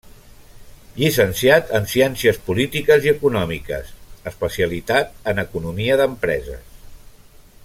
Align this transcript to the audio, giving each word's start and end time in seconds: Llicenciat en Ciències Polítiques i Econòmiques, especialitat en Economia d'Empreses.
Llicenciat 1.01 1.69
en 1.79 1.85
Ciències 1.91 2.41
Polítiques 2.47 3.07
i 3.09 3.13
Econòmiques, 3.13 3.93
especialitat 4.35 5.15
en 5.35 5.45
Economia 5.47 6.03
d'Empreses. 6.03 6.69